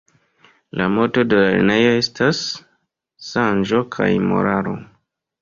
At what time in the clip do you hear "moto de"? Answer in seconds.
0.93-1.37